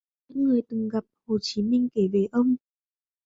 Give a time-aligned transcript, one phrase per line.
[0.29, 2.55] Những người từng gặp Hồ Chí Minh kể về ông